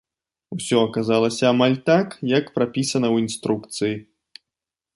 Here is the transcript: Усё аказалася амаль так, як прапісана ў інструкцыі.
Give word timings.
Усё 0.55 0.77
аказалася 0.85 1.43
амаль 1.53 1.75
так, 1.89 2.15
як 2.37 2.49
прапісана 2.55 3.07
ў 3.13 3.25
інструкцыі. 3.25 3.95